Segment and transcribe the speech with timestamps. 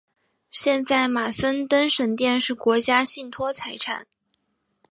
[0.49, 4.07] 现在马森登神殿是国家信托财产。